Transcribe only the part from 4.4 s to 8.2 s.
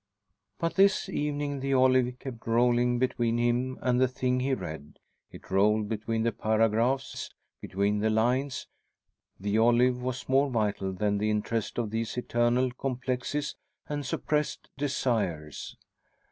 read; it rolled between the paragraphs, between the